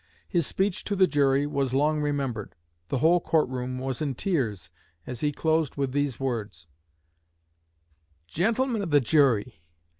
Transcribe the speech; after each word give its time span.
His 0.27 0.47
speech 0.47 0.83
to 0.85 0.95
the 0.95 1.05
jury 1.05 1.45
was 1.45 1.75
long 1.75 2.01
remembered. 2.01 2.55
The 2.89 2.97
whole 2.97 3.19
court 3.19 3.47
room 3.49 3.77
was 3.77 4.01
in 4.01 4.15
tears 4.15 4.71
as 5.05 5.19
he 5.19 5.31
closed 5.31 5.75
with 5.75 5.91
these 5.91 6.19
words: 6.19 6.65
"Gentlemen 8.25 8.81
of 8.81 8.89
the 8.89 8.99
jury. 8.99 9.61